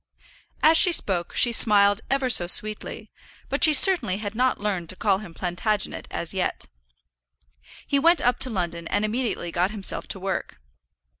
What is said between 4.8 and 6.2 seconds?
to call him Plantagenet